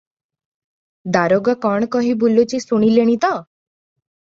ଦାରୋଗା 1.17 1.55
କଣ 1.67 1.91
କହି 1.97 2.15
ବୁଲୁଚି, 2.25 2.63
ଶୁଣିଲେଣି 2.67 3.21
ତ? 3.29 3.33